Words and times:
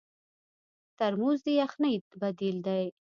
ترموز 0.97 1.39
د 1.45 1.47
یخنۍ 1.61 1.95
بدیل 2.21 2.57
دی. 2.67 2.83